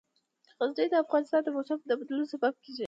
غزني 0.59 0.87
د 0.91 0.95
افغانستان 1.03 1.41
د 1.43 1.49
موسم 1.55 1.77
د 1.89 1.91
بدلون 1.99 2.25
سبب 2.33 2.53
کېږي. 2.63 2.79